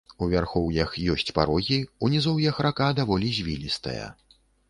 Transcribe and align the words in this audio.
У 0.25 0.27
вярхоўях 0.29 0.95
ёсць 1.15 1.29
парогі, 1.39 1.77
у 2.07 2.09
нізоўях 2.15 2.59
рака 2.67 2.89
даволі 3.03 3.29
звілістая. 3.41 4.09